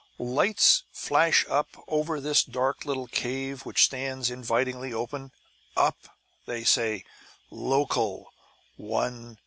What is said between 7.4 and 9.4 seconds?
LOCAL 1 13.